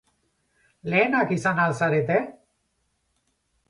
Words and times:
Lehenak 0.93 1.35
izan 1.37 1.63
al 1.69 1.79
zarete? 1.83 2.21